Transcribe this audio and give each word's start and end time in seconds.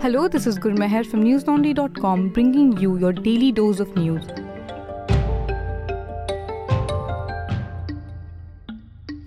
Hello, 0.00 0.28
this 0.28 0.46
is 0.46 0.60
Gurmehar 0.60 1.04
from 1.04 1.24
newslaundry.com 1.24 2.28
bringing 2.28 2.76
you 2.76 2.98
your 2.98 3.12
daily 3.12 3.50
dose 3.50 3.80
of 3.80 3.96
news. 3.96 4.24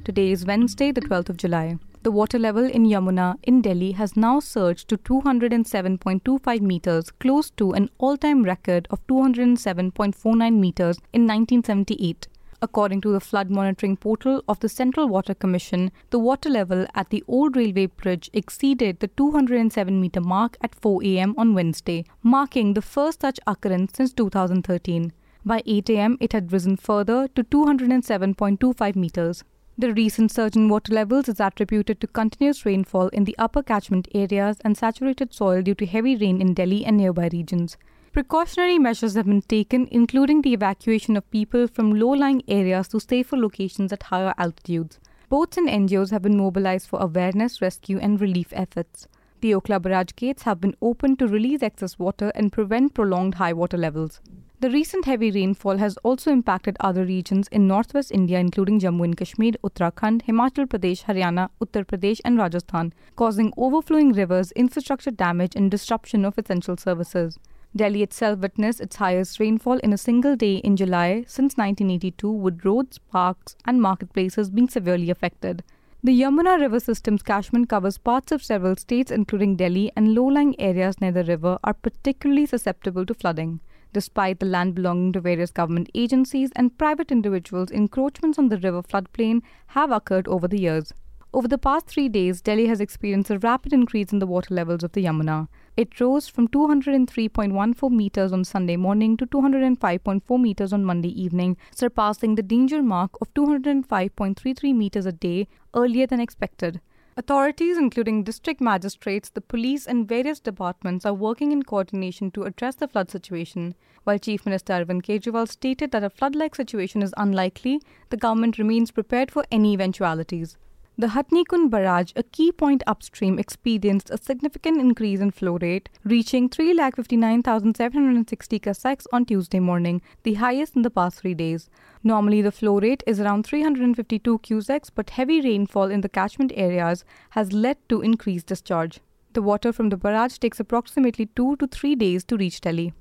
Today 0.06 0.32
is 0.32 0.46
Wednesday, 0.46 0.94
the 0.94 1.02
12th 1.02 1.28
of 1.28 1.36
July. 1.36 1.78
The 2.04 2.12
water 2.12 2.40
level 2.40 2.64
in 2.64 2.86
Yamuna 2.86 3.36
in 3.44 3.62
Delhi 3.62 3.92
has 3.92 4.16
now 4.16 4.40
surged 4.40 4.88
to 4.88 4.98
207.25 4.98 6.62
meters, 6.62 7.12
close 7.12 7.50
to 7.52 7.74
an 7.74 7.90
all 7.98 8.16
time 8.16 8.42
record 8.44 8.88
of 8.92 9.06
207.49 9.08 10.58
meters 10.58 11.00
in 11.12 11.28
1978. 11.28 12.30
According 12.64 13.02
to 13.02 13.12
the 13.12 13.20
flood 13.20 13.50
monitoring 13.50 13.98
portal 13.98 14.44
of 14.48 14.60
the 14.60 14.70
Central 14.70 15.08
Water 15.08 15.34
Commission, 15.34 15.92
the 16.12 16.20
water 16.20 16.48
level 16.48 16.86
at 16.94 17.10
the 17.10 17.24
old 17.28 17.56
railway 17.56 17.88
bridge 17.88 18.30
exceeded 18.34 19.00
the 19.00 19.08
207 19.08 20.00
meter 20.00 20.22
mark 20.22 20.58
at 20.62 20.76
4 20.76 21.04
am 21.04 21.34
on 21.40 21.56
Wednesday, 21.56 22.06
marking 22.22 22.76
the 22.76 22.82
first 22.82 23.22
such 23.22 23.40
occurrence 23.48 23.94
since 23.96 24.14
2013. 24.14 25.12
By 25.44 25.64
8 25.66 25.90
am, 25.90 26.18
it 26.20 26.34
had 26.34 26.54
risen 26.54 26.78
further 26.78 27.28
to 27.30 27.44
207.25 27.44 28.96
meters. 28.96 29.44
The 29.76 29.94
recent 29.94 30.32
surge 30.32 30.56
in 30.56 30.70
water 30.70 30.94
levels 30.94 31.30
is 31.30 31.40
attributed 31.40 32.00
to 32.02 32.08
continuous 32.08 32.64
rainfall 32.64 33.08
in 33.08 33.24
the 33.24 33.36
upper 33.40 33.64
catchment 33.64 34.08
areas 34.14 34.58
and 34.64 34.78
saturated 34.78 35.34
soil 35.34 35.64
due 35.64 35.74
to 35.74 35.88
heavy 35.88 36.16
rain 36.16 36.40
in 36.40 36.54
Delhi 36.54 36.86
and 36.86 36.98
nearby 36.98 37.30
regions. 37.34 37.78
Precautionary 38.14 38.78
measures 38.78 39.16
have 39.16 39.26
been 39.26 39.42
taken, 39.42 39.88
including 39.90 40.42
the 40.42 40.52
evacuation 40.52 41.16
of 41.16 41.32
people 41.32 41.66
from 41.66 41.98
low 41.98 42.10
lying 42.10 42.44
areas 42.46 42.90
to 42.90 43.00
safer 43.00 43.38
locations 43.38 43.94
at 43.94 44.04
higher 44.04 44.34
altitudes. 44.38 45.00
Boats 45.30 45.56
and 45.56 45.70
NGOs 45.70 46.12
have 46.12 46.22
been 46.22 46.36
mobilized 46.36 46.90
for 46.90 47.00
awareness, 47.00 47.62
rescue, 47.62 48.00
and 48.00 48.20
relief 48.20 48.50
efforts. 48.52 49.08
The 49.40 49.52
Okhla 49.52 49.82
barrage 49.82 50.12
gates 50.18 50.44
have 50.44 50.60
been 50.60 50.76
opened 50.82 51.20
to 51.20 51.28
release 51.30 51.64
excess 51.64 51.98
water 51.98 52.34
and 52.36 52.52
prevent 52.52 52.96
prolonged 52.96 53.36
high 53.36 53.54
water 53.54 53.78
levels. 53.78 54.20
The 54.60 54.70
recent 54.70 55.06
heavy 55.06 55.32
rainfall 55.32 55.78
has 55.78 55.96
also 56.04 56.32
impacted 56.32 56.76
other 56.82 57.06
regions 57.06 57.48
in 57.48 57.66
northwest 57.66 58.12
India, 58.12 58.40
including 58.40 58.82
Jammu 58.82 59.06
and 59.06 59.16
Kashmir, 59.16 59.54
Uttarakhand, 59.64 60.24
Himachal 60.26 60.68
Pradesh, 60.68 61.06
Haryana, 61.06 61.48
Uttar 61.62 61.86
Pradesh, 61.86 62.20
and 62.26 62.38
Rajasthan, 62.38 62.94
causing 63.16 63.54
overflowing 63.56 64.12
rivers, 64.12 64.52
infrastructure 64.52 65.12
damage, 65.12 65.56
and 65.56 65.72
disruption 65.72 66.26
of 66.26 66.38
essential 66.38 66.76
services. 66.76 67.40
Delhi 67.74 68.04
itself 68.04 68.40
witnessed 68.40 68.82
its 68.82 68.98
highest 68.98 69.40
rainfall 69.40 69.78
in 69.78 69.94
a 69.94 69.98
single 69.98 70.36
day 70.36 70.56
in 70.58 70.76
July 70.76 71.24
since 71.26 71.56
1982, 71.56 72.30
with 72.30 72.66
roads, 72.66 72.98
parks, 72.98 73.56
and 73.66 73.82
marketplaces 73.82 74.50
being 74.50 74.68
severely 74.68 75.10
affected. 75.10 75.64
The 76.04 76.20
Yamuna 76.20 76.60
River 76.60 76.80
system's 76.80 77.24
catchment 77.24 77.70
covers 77.70 77.98
parts 77.98 78.32
of 78.34 78.44
several 78.44 78.76
states, 78.76 79.12
including 79.12 79.56
Delhi, 79.56 79.92
and 79.96 80.14
low 80.14 80.26
lying 80.26 80.60
areas 80.60 81.00
near 81.00 81.14
the 81.14 81.24
river 81.24 81.60
are 81.64 81.74
particularly 81.74 82.46
susceptible 82.46 83.06
to 83.06 83.14
flooding. 83.14 83.62
Despite 83.94 84.40
the 84.40 84.48
land 84.48 84.76
belonging 84.76 85.14
to 85.14 85.22
various 85.22 85.52
government 85.52 85.90
agencies 85.96 86.50
and 86.56 86.78
private 86.78 87.12
individuals, 87.12 87.72
encroachments 87.72 88.38
on 88.38 88.50
the 88.50 88.58
river 88.58 88.82
floodplain 88.82 89.44
have 89.68 89.92
occurred 89.92 90.28
over 90.28 90.48
the 90.48 90.60
years. 90.60 90.92
Over 91.34 91.48
the 91.48 91.58
past 91.58 91.88
three 91.88 92.10
days, 92.10 92.42
Delhi 92.42 92.68
has 92.68 92.82
experienced 92.82 93.30
a 93.30 93.40
rapid 93.40 93.72
increase 93.72 94.12
in 94.12 94.20
the 94.20 94.28
water 94.28 94.54
levels 94.54 94.84
of 94.84 94.92
the 94.92 95.06
Yamuna. 95.06 95.48
It 95.82 96.00
rose 96.00 96.28
from 96.28 96.48
203.14 96.50 97.90
meters 97.90 98.32
on 98.32 98.44
Sunday 98.44 98.76
morning 98.78 99.18
to 99.18 99.26
205.4 99.26 100.40
meters 100.40 100.74
on 100.74 100.86
Monday 100.86 101.10
evening, 101.20 101.58
surpassing 101.74 102.36
the 102.36 102.44
danger 102.44 102.84
mark 102.84 103.20
of 103.20 103.34
205.33 103.34 104.76
meters 104.76 105.08
a 105.08 105.12
day 105.12 105.48
earlier 105.74 106.06
than 106.06 106.20
expected. 106.20 106.82
Authorities, 107.18 107.80
including 107.80 108.24
district 108.24 108.62
magistrates, 108.62 109.32
the 109.32 109.42
police, 109.42 109.88
and 109.88 110.08
various 110.08 110.40
departments, 110.40 111.04
are 111.04 111.16
working 111.16 111.52
in 111.52 111.64
coordination 111.64 112.30
to 112.30 112.44
address 112.44 112.76
the 112.76 112.88
flood 112.88 113.10
situation. 113.10 113.74
While 114.04 114.20
Chief 114.20 114.46
Minister 114.46 114.74
Arvind 114.74 115.02
Kejriwal 115.02 115.50
stated 115.50 115.90
that 115.94 116.04
a 116.04 116.12
flood 116.12 116.36
like 116.36 116.54
situation 116.54 117.02
is 117.02 117.16
unlikely, 117.18 117.82
the 118.12 118.18
government 118.18 118.60
remains 118.60 118.92
prepared 118.92 119.32
for 119.32 119.46
any 119.52 119.74
eventualities. 119.74 120.58
The 120.98 121.08
Hathnikund 121.08 121.70
barrage, 121.70 122.12
a 122.18 122.24
key 122.24 122.52
point 122.52 122.84
upstream, 122.86 123.40
experienced 123.40 124.10
a 124.10 124.18
significant 124.18 124.78
increase 124.78 125.22
in 125.22 125.32
flow 125.32 125.58
rate, 125.58 125.88
reaching 126.04 126.50
3,59,760 126.50 128.60
cusecs 128.60 129.08
on 129.14 129.24
Tuesday 129.26 129.62
morning, 129.62 130.02
the 130.24 130.34
highest 130.36 130.76
in 130.76 130.82
the 130.82 130.90
past 130.90 131.20
three 131.20 131.34
days. 131.34 131.70
Normally, 132.04 132.42
the 132.42 132.52
flow 132.52 132.78
rate 132.80 133.04
is 133.08 133.22
around 133.22 133.46
352 133.46 134.40
cusecs, 134.40 134.90
but 134.94 135.12
heavy 135.12 135.40
rainfall 135.42 135.90
in 135.90 136.02
the 136.02 136.10
catchment 136.10 136.52
areas 136.56 137.06
has 137.32 137.54
led 137.54 137.78
to 137.88 138.02
increased 138.02 138.48
discharge. 138.48 139.00
The 139.34 139.42
water 139.42 139.72
from 139.72 139.88
the 139.90 139.98
barrage 139.98 140.40
takes 140.40 140.60
approximately 140.60 141.28
two 141.28 141.56
to 141.56 141.68
three 141.68 141.96
days 141.96 142.26
to 142.26 142.36
reach 142.36 142.60
Delhi. 142.60 142.92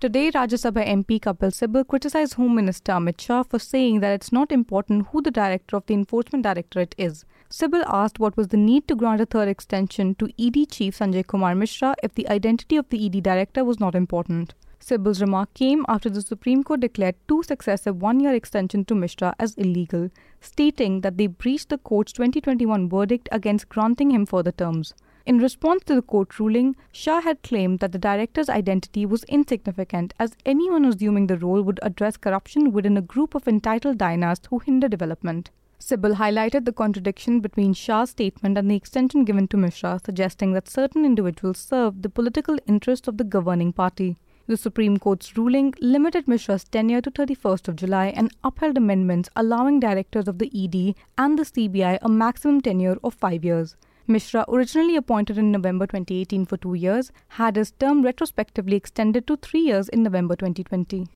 Today, 0.00 0.30
Rajya 0.32 0.58
Sabha 0.58 0.84
MP 0.84 1.20
Kapil 1.20 1.52
Sibal 1.52 1.86
criticized 1.86 2.34
Home 2.34 2.56
Minister 2.56 2.92
Amit 2.92 3.20
Shah 3.20 3.44
for 3.44 3.60
saying 3.60 4.00
that 4.00 4.12
it's 4.12 4.32
not 4.32 4.50
important 4.50 5.06
who 5.06 5.22
the 5.22 5.30
director 5.30 5.76
of 5.76 5.86
the 5.86 5.94
Enforcement 5.94 6.42
Directorate 6.42 6.94
is. 6.98 7.24
Sibal 7.48 7.84
asked 7.86 8.18
what 8.18 8.36
was 8.36 8.48
the 8.48 8.56
need 8.56 8.88
to 8.88 8.96
grant 8.96 9.20
a 9.20 9.26
third 9.26 9.48
extension 9.48 10.16
to 10.16 10.28
ED 10.38 10.68
Chief 10.70 10.98
Sanjay 10.98 11.24
Kumar 11.24 11.54
Mishra 11.54 11.94
if 12.02 12.12
the 12.14 12.28
identity 12.28 12.76
of 12.76 12.88
the 12.90 13.06
ED 13.06 13.22
director 13.22 13.64
was 13.64 13.78
not 13.78 13.94
important. 13.94 14.52
Sibal's 14.80 15.20
remark 15.20 15.54
came 15.54 15.86
after 15.88 16.10
the 16.10 16.20
Supreme 16.20 16.64
Court 16.64 16.80
declared 16.80 17.14
two 17.28 17.42
successive 17.44 18.02
one 18.02 18.18
year 18.20 18.34
extensions 18.34 18.86
to 18.88 18.94
Mishra 18.96 19.34
as 19.38 19.54
illegal, 19.54 20.10
stating 20.40 21.00
that 21.02 21.16
they 21.16 21.28
breached 21.28 21.68
the 21.68 21.78
court's 21.78 22.12
2021 22.12 22.88
verdict 22.88 23.28
against 23.32 23.68
granting 23.68 24.10
him 24.10 24.26
further 24.26 24.52
terms. 24.52 24.92
In 25.26 25.38
response 25.38 25.84
to 25.84 25.94
the 25.94 26.02
court 26.02 26.38
ruling, 26.38 26.76
Shah 26.92 27.22
had 27.22 27.42
claimed 27.42 27.78
that 27.78 27.92
the 27.92 27.98
director's 27.98 28.50
identity 28.50 29.06
was 29.06 29.24
insignificant 29.24 30.12
as 30.18 30.36
anyone 30.44 30.84
assuming 30.84 31.28
the 31.28 31.38
role 31.38 31.62
would 31.62 31.80
address 31.82 32.18
corruption 32.18 32.72
within 32.72 32.98
a 32.98 33.02
group 33.02 33.34
of 33.34 33.48
entitled 33.48 33.96
dynasts 33.96 34.48
who 34.48 34.58
hinder 34.58 34.86
development. 34.86 35.50
Sibal 35.78 36.16
highlighted 36.16 36.66
the 36.66 36.74
contradiction 36.74 37.40
between 37.40 37.72
Shah's 37.72 38.10
statement 38.10 38.58
and 38.58 38.70
the 38.70 38.76
extension 38.76 39.24
given 39.24 39.48
to 39.48 39.56
Mishra, 39.56 39.98
suggesting 40.04 40.52
that 40.52 40.68
certain 40.68 41.06
individuals 41.06 41.58
served 41.58 42.02
the 42.02 42.10
political 42.10 42.58
interests 42.66 43.08
of 43.08 43.16
the 43.16 43.24
governing 43.24 43.72
party. 43.72 44.18
The 44.46 44.58
Supreme 44.58 44.98
Court's 44.98 45.38
ruling 45.38 45.72
limited 45.80 46.28
Mishra's 46.28 46.64
tenure 46.64 47.00
to 47.00 47.10
31st 47.10 47.68
of 47.68 47.76
July 47.76 48.08
and 48.08 48.30
upheld 48.44 48.76
amendments 48.76 49.30
allowing 49.34 49.80
directors 49.80 50.28
of 50.28 50.38
the 50.38 50.50
ED 50.54 50.94
and 51.16 51.38
the 51.38 51.44
CBI 51.44 51.98
a 52.02 52.08
maximum 52.10 52.60
tenure 52.60 52.98
of 53.02 53.14
five 53.14 53.42
years. 53.42 53.74
Mishra, 54.06 54.44
originally 54.48 54.96
appointed 54.96 55.38
in 55.38 55.50
November 55.50 55.86
2018 55.86 56.44
for 56.44 56.58
two 56.58 56.74
years, 56.74 57.10
had 57.28 57.56
his 57.56 57.70
term 57.70 58.02
retrospectively 58.02 58.76
extended 58.76 59.26
to 59.26 59.36
three 59.36 59.60
years 59.60 59.88
in 59.88 60.02
November 60.02 60.36
2020. 60.36 61.06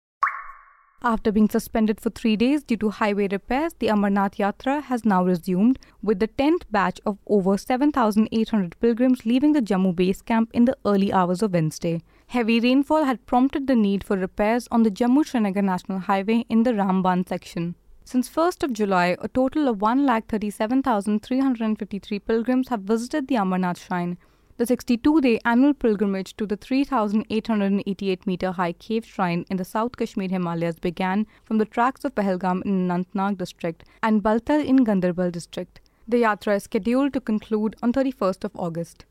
After 1.03 1.31
being 1.31 1.49
suspended 1.49 2.01
for 2.01 2.11
three 2.11 2.35
days 2.35 2.65
due 2.65 2.79
to 2.79 2.91
highway 2.91 3.29
repairs, 3.31 3.75
the 3.79 3.87
Amarnath 3.87 4.37
Yatra 4.37 4.83
has 4.83 5.05
now 5.05 5.23
resumed, 5.23 5.79
with 6.03 6.19
the 6.19 6.27
10th 6.27 6.63
batch 6.71 6.99
of 7.05 7.19
over 7.27 7.57
7,800 7.57 8.81
pilgrims 8.81 9.25
leaving 9.25 9.53
the 9.53 9.63
Jammu 9.63 9.95
base 9.95 10.23
camp 10.23 10.51
in 10.53 10.65
the 10.65 10.77
early 10.85 11.13
hours 11.13 11.43
of 11.43 11.53
Wednesday. 11.53 12.03
Heavy 12.29 12.59
rainfall 12.59 13.05
had 13.05 13.27
prompted 13.27 13.67
the 13.67 13.77
need 13.77 14.03
for 14.03 14.17
repairs 14.17 14.67
on 14.73 14.83
the 14.83 14.91
Jammu 14.91 15.25
Srinagar 15.27 15.63
National 15.63 15.99
Highway 15.99 16.47
in 16.49 16.63
the 16.63 16.73
Ramban 16.73 17.29
section. 17.29 17.77
Since 18.11 18.31
1st 18.31 18.63
of 18.63 18.73
July, 18.73 19.19
a 19.21 19.29
total 19.29 19.69
of 19.69 19.81
1,37,353 19.81 22.25
pilgrims 22.25 22.69
have 22.69 22.81
visited 22.81 23.29
the 23.29 23.35
Amarnath 23.35 23.87
Shrine. 23.87 24.17
The 24.57 24.65
62 24.65 25.21
day 25.21 25.39
annual 25.45 25.75
pilgrimage 25.75 26.35
to 26.39 26.47
the 26.47 26.57
3,888 26.57 28.27
meter 28.27 28.53
high 28.53 28.73
cave 28.73 29.05
shrine 29.05 29.45
in 29.51 29.59
the 29.59 29.65
South 29.67 29.99
Kashmir 29.99 30.31
Himalayas 30.31 30.79
began 30.79 31.27
from 31.45 31.59
the 31.59 31.67
tracks 31.67 32.03
of 32.03 32.15
Pahalgam 32.15 32.63
in 32.65 32.89
Anantnag 32.89 33.37
district 33.37 33.85
and 34.03 34.23
Baltal 34.23 34.65
in 34.65 34.87
Ganderbal 34.87 35.31
district. 35.31 35.83
The 36.09 36.23
yatra 36.23 36.57
is 36.57 36.63
scheduled 36.63 37.13
to 37.13 37.21
conclude 37.21 37.77
on 37.83 37.93
31st 37.93 38.45
of 38.45 38.57
August. 38.57 39.05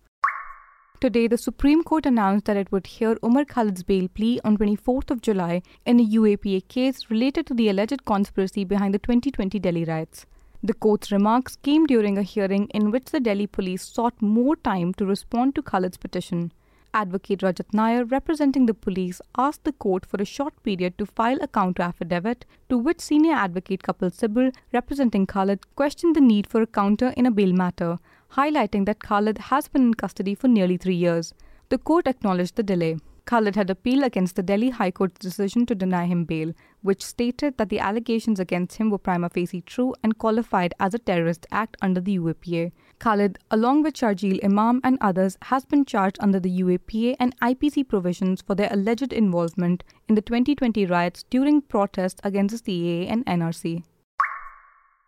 Today, 0.99 1.27
the 1.27 1.37
Supreme 1.37 1.83
Court 1.83 2.07
announced 2.07 2.45
that 2.45 2.57
it 2.57 2.71
would 2.71 2.87
hear 2.87 3.19
Umar 3.23 3.45
Khalid's 3.45 3.83
bail 3.83 4.07
plea 4.07 4.39
on 4.43 4.57
24th 4.57 5.11
of 5.11 5.21
July 5.21 5.61
in 5.85 5.99
a 5.99 6.03
UAPA 6.03 6.67
case 6.69 7.11
related 7.11 7.45
to 7.45 7.53
the 7.53 7.69
alleged 7.69 8.03
conspiracy 8.03 8.63
behind 8.63 8.95
the 8.95 8.97
2020 8.97 9.59
Delhi 9.59 9.85
riots. 9.85 10.25
The 10.63 10.73
court's 10.73 11.11
remarks 11.11 11.55
came 11.57 11.85
during 11.85 12.17
a 12.17 12.23
hearing 12.23 12.67
in 12.69 12.89
which 12.89 13.11
the 13.11 13.19
Delhi 13.19 13.45
police 13.45 13.83
sought 13.83 14.19
more 14.23 14.55
time 14.55 14.91
to 14.95 15.05
respond 15.05 15.53
to 15.53 15.61
Khalid's 15.61 15.97
petition. 15.97 16.51
Advocate 16.95 17.41
Rajat 17.41 17.75
Nair, 17.75 18.03
representing 18.05 18.65
the 18.65 18.73
police, 18.73 19.21
asked 19.37 19.65
the 19.65 19.73
court 19.73 20.03
for 20.03 20.19
a 20.19 20.25
short 20.25 20.63
period 20.63 20.97
to 20.97 21.05
file 21.05 21.37
a 21.41 21.47
counter 21.47 21.83
affidavit, 21.83 22.43
to 22.69 22.77
which 22.77 23.01
senior 23.01 23.33
advocate 23.33 23.83
Kapil 23.83 24.09
Sibal, 24.09 24.51
representing 24.73 25.27
Khalid, 25.27 25.59
questioned 25.75 26.15
the 26.15 26.21
need 26.21 26.47
for 26.47 26.63
a 26.63 26.65
counter 26.65 27.13
in 27.15 27.27
a 27.27 27.31
bail 27.31 27.53
matter, 27.53 27.99
highlighting 28.35 28.85
that 28.85 28.99
Khalid 28.99 29.37
has 29.37 29.67
been 29.67 29.83
in 29.83 29.93
custody 29.93 30.35
for 30.35 30.47
nearly 30.47 30.77
three 30.77 30.95
years. 30.95 31.33
The 31.69 31.77
court 31.77 32.07
acknowledged 32.07 32.55
the 32.55 32.63
delay. 32.63 32.97
Khalid 33.27 33.57
had 33.57 33.69
appealed 33.69 34.05
against 34.05 34.37
the 34.37 34.43
Delhi 34.43 34.69
High 34.69 34.91
Court's 34.91 35.19
decision 35.19 35.65
to 35.65 35.75
deny 35.75 36.05
him 36.05 36.23
bail, 36.23 36.53
which 36.81 37.03
stated 37.03 37.57
that 37.57 37.67
the 37.67 37.79
allegations 37.79 38.39
against 38.39 38.77
him 38.77 38.89
were 38.89 38.97
prima 38.97 39.29
facie 39.29 39.59
true 39.59 39.93
and 40.01 40.17
qualified 40.17 40.73
as 40.79 40.93
a 40.93 40.99
terrorist 40.99 41.45
act 41.51 41.75
under 41.81 41.99
the 41.99 42.17
UAPA. 42.17 42.71
Khalid, 42.99 43.37
along 43.51 43.83
with 43.83 43.95
Sharjeel 43.95 44.43
Imam 44.45 44.79
and 44.81 44.97
others, 45.01 45.37
has 45.41 45.65
been 45.65 45.83
charged 45.83 46.17
under 46.21 46.39
the 46.39 46.61
UAPA 46.61 47.17
and 47.19 47.37
IPC 47.41 47.89
provisions 47.89 48.41
for 48.41 48.55
their 48.55 48.71
alleged 48.71 49.11
involvement 49.11 49.83
in 50.07 50.15
the 50.15 50.21
2020 50.21 50.85
riots 50.85 51.23
during 51.29 51.61
protests 51.61 52.21
against 52.23 52.63
the 52.63 52.71
CAA 52.71 53.11
and 53.11 53.25
NRC. 53.25 53.83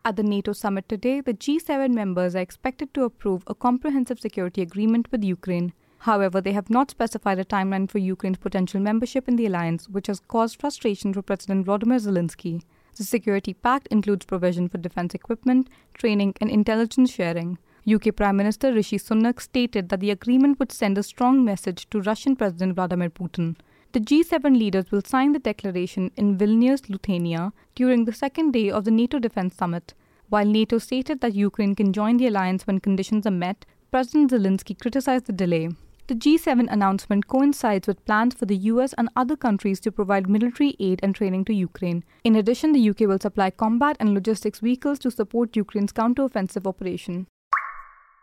At 0.02 0.16
the 0.16 0.22
NATO 0.22 0.54
summit 0.54 0.88
today, 0.88 1.20
the 1.20 1.34
G7 1.34 1.92
members 1.92 2.34
are 2.34 2.38
expected 2.38 2.94
to 2.94 3.04
approve 3.04 3.42
a 3.46 3.54
comprehensive 3.54 4.18
security 4.18 4.62
agreement 4.62 5.12
with 5.12 5.22
Ukraine. 5.22 5.74
However, 5.98 6.40
they 6.40 6.52
have 6.52 6.70
not 6.70 6.90
specified 6.90 7.38
a 7.38 7.44
timeline 7.44 7.90
for 7.90 7.98
Ukraine's 7.98 8.38
potential 8.38 8.80
membership 8.80 9.28
in 9.28 9.36
the 9.36 9.44
alliance, 9.44 9.90
which 9.90 10.06
has 10.06 10.20
caused 10.20 10.58
frustration 10.58 11.12
for 11.12 11.20
President 11.20 11.66
Volodymyr 11.66 12.00
Zelensky. 12.00 12.62
The 12.96 13.04
security 13.04 13.52
pact 13.52 13.88
includes 13.88 14.24
provision 14.24 14.70
for 14.70 14.78
defense 14.78 15.14
equipment, 15.14 15.68
training, 15.92 16.34
and 16.40 16.50
intelligence 16.50 17.12
sharing. 17.12 17.58
UK 17.86 18.16
Prime 18.16 18.38
Minister 18.38 18.72
Rishi 18.72 18.98
Sunak 18.98 19.38
stated 19.38 19.90
that 19.90 20.00
the 20.00 20.10
agreement 20.10 20.58
would 20.58 20.72
send 20.72 20.96
a 20.96 21.02
strong 21.02 21.44
message 21.44 21.90
to 21.90 22.00
Russian 22.00 22.36
President 22.36 22.74
Vladimir 22.74 23.10
Putin. 23.10 23.56
The 23.92 23.98
G7 23.98 24.56
leaders 24.56 24.92
will 24.92 25.02
sign 25.04 25.32
the 25.32 25.40
declaration 25.40 26.12
in 26.16 26.38
Vilnius, 26.38 26.88
Lithuania, 26.88 27.52
during 27.74 28.04
the 28.04 28.12
second 28.12 28.52
day 28.52 28.70
of 28.70 28.84
the 28.84 28.92
NATO 28.92 29.18
Defense 29.18 29.56
Summit. 29.56 29.94
While 30.28 30.44
NATO 30.44 30.78
stated 30.78 31.20
that 31.20 31.34
Ukraine 31.34 31.74
can 31.74 31.92
join 31.92 32.16
the 32.16 32.28
alliance 32.28 32.68
when 32.68 32.78
conditions 32.78 33.26
are 33.26 33.32
met, 33.32 33.66
President 33.90 34.30
Zelensky 34.30 34.78
criticized 34.80 35.26
the 35.26 35.32
delay. 35.32 35.70
The 36.06 36.14
G7 36.14 36.70
announcement 36.70 37.26
coincides 37.26 37.88
with 37.88 38.04
plans 38.04 38.34
for 38.34 38.46
the 38.46 38.58
US 38.58 38.92
and 38.92 39.08
other 39.16 39.34
countries 39.34 39.80
to 39.80 39.90
provide 39.90 40.28
military 40.28 40.76
aid 40.78 41.00
and 41.02 41.12
training 41.12 41.44
to 41.46 41.52
Ukraine. 41.52 42.04
In 42.22 42.36
addition, 42.36 42.70
the 42.70 42.90
UK 42.90 43.00
will 43.00 43.18
supply 43.18 43.50
combat 43.50 43.96
and 43.98 44.14
logistics 44.14 44.60
vehicles 44.60 45.00
to 45.00 45.10
support 45.10 45.56
Ukraine's 45.56 45.92
counteroffensive 45.92 46.64
operation. 46.64 47.26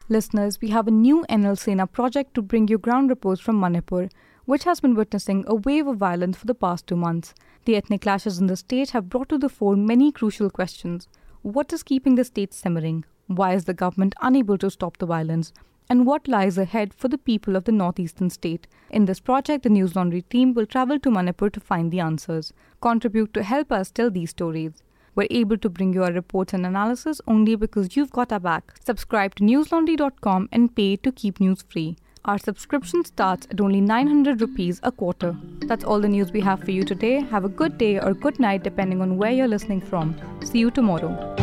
Listeners, 0.07 0.61
we 0.61 0.69
have 0.69 0.87
a 0.87 0.91
new 0.91 1.25
NL 1.29 1.57
Sena 1.57 1.87
project 1.87 2.33
to 2.35 2.41
bring 2.41 2.69
you 2.69 2.77
ground 2.77 3.09
reports 3.09 3.41
from 3.41 3.59
Manipur, 3.59 4.07
which 4.47 4.63
has 4.63 4.79
been 4.79 4.95
witnessing 4.95 5.43
a 5.45 5.53
wave 5.53 5.87
of 5.87 5.97
violence 5.97 6.37
for 6.37 6.45
the 6.45 6.55
past 6.55 6.87
two 6.87 6.95
months. 6.95 7.33
The 7.65 7.75
ethnic 7.75 8.01
clashes 8.01 8.39
in 8.39 8.47
the 8.47 8.55
state 8.55 8.91
have 8.91 9.09
brought 9.09 9.27
to 9.27 9.37
the 9.37 9.49
fore 9.49 9.75
many 9.75 10.09
crucial 10.09 10.49
questions. 10.49 11.09
What 11.41 11.73
is 11.73 11.83
keeping 11.83 12.15
the 12.15 12.23
state 12.23 12.53
simmering? 12.53 13.03
Why 13.27 13.53
is 13.55 13.65
the 13.65 13.73
government 13.73 14.15
unable 14.21 14.57
to 14.59 14.71
stop 14.71 14.97
the 14.97 15.05
violence? 15.05 15.51
And 15.89 16.05
what 16.05 16.29
lies 16.29 16.57
ahead 16.57 16.93
for 16.93 17.09
the 17.09 17.17
people 17.17 17.57
of 17.57 17.65
the 17.65 17.73
northeastern 17.73 18.29
state? 18.29 18.67
In 18.89 19.03
this 19.03 19.19
project, 19.19 19.63
the 19.63 19.69
News 19.69 19.97
Laundry 19.97 20.21
team 20.21 20.53
will 20.53 20.65
travel 20.65 20.97
to 20.99 21.11
Manipur 21.11 21.49
to 21.49 21.59
find 21.59 21.91
the 21.91 21.99
answers. 21.99 22.53
Contribute 22.79 23.33
to 23.33 23.43
help 23.43 23.69
us 23.69 23.91
tell 23.91 24.09
these 24.09 24.29
stories. 24.29 24.81
We're 25.13 25.27
able 25.29 25.57
to 25.57 25.69
bring 25.69 25.93
you 25.93 26.03
our 26.03 26.13
reports 26.13 26.53
and 26.53 26.65
analysis 26.65 27.19
only 27.27 27.55
because 27.55 27.97
you've 27.97 28.11
got 28.11 28.31
our 28.31 28.39
back. 28.39 28.75
Subscribe 28.85 29.35
to 29.35 29.43
newslaundry.com 29.43 30.47
and 30.53 30.73
pay 30.73 30.95
to 30.95 31.11
keep 31.11 31.41
news 31.41 31.65
free. 31.67 31.97
Our 32.25 32.37
subscription 32.37 33.05
starts 33.05 33.47
at 33.51 33.61
only 33.61 33.81
900 33.81 34.41
rupees 34.41 34.79
a 34.83 34.91
quarter. 34.91 35.35
That's 35.67 35.83
all 35.83 35.99
the 35.99 36.07
news 36.07 36.31
we 36.31 36.41
have 36.41 36.63
for 36.63 36.71
you 36.71 36.83
today. 36.83 37.21
Have 37.21 37.45
a 37.45 37.49
good 37.49 37.77
day 37.77 37.99
or 37.99 38.13
good 38.13 38.39
night 38.39 38.63
depending 38.63 39.01
on 39.01 39.17
where 39.17 39.31
you're 39.31 39.47
listening 39.47 39.81
from. 39.81 40.15
See 40.43 40.59
you 40.59 40.71
tomorrow. 40.71 41.35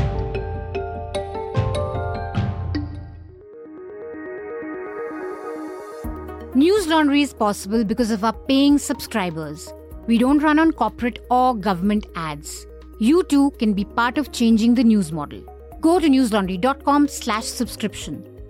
News 6.55 6.87
Laundry 6.87 7.23
is 7.23 7.33
possible 7.33 7.85
because 7.85 8.11
of 8.11 8.25
our 8.25 8.33
paying 8.33 8.79
subscribers. 8.79 9.73
We 10.07 10.19
don't 10.19 10.39
run 10.39 10.59
on 10.59 10.73
corporate 10.73 11.19
or 11.31 11.55
government 11.55 12.07
ads 12.15 12.67
you 12.99 13.25
too 13.25 13.51
can 13.59 13.73
be 13.73 13.85
part 13.85 14.19
of 14.19 14.31
changing 14.33 14.75
the 14.75 14.85
news 14.85 15.11
model. 15.11 15.43
Go 15.81 15.99
to 15.99 16.07
newslaundry.com 16.07 17.09
slash 17.09 17.45
subscription. 17.45 18.34